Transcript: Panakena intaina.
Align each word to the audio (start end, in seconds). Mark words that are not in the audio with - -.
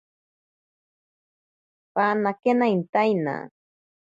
Panakena 1.93 2.65
intaina. 2.75 3.35